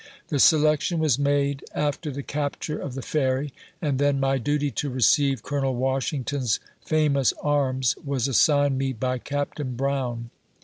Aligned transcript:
The 0.29 0.39
selection 0.39 0.97
was 0.97 1.19
made 1.19 1.63
after 1.75 2.09
the 2.09 2.23
capture 2.23 2.79
of 2.79 2.95
the 2.95 3.03
Ferry, 3.03 3.53
and 3.83 3.99
then 3.99 4.19
my 4.19 4.39
duty 4.39 4.71
to 4.71 4.89
receive 4.89 5.43
Colonel 5.43 5.75
Washington's 5.75 6.59
famous 6.83 7.35
arms 7.43 7.95
was 8.03 8.27
assigned 8.27 8.79
me 8.79 8.93
by 8.93 9.19
Captain 9.19 9.75
Brown. 9.75 10.31